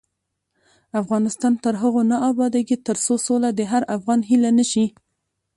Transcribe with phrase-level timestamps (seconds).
[1.01, 4.85] افغانستان تر هغو نه ابادیږي، ترڅو سوله د هر افغان هیله نشي.